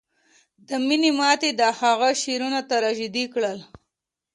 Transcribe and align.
د 0.67 0.69
مینې 0.85 1.11
ماتې 1.19 1.49
د 1.59 1.61
هغه 1.79 2.09
شعرونه 2.21 2.59
تراژیدي 2.71 3.25
کړل 3.33 3.59